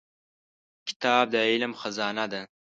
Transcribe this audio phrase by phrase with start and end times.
[0.87, 2.41] کتاب د علم خزانه ده.